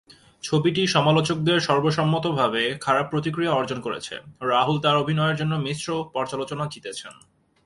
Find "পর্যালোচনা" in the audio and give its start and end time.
6.13-6.65